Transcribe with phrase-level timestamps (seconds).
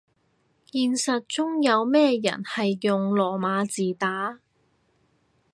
[0.71, 4.39] 現實中有咩人係用羅馬字打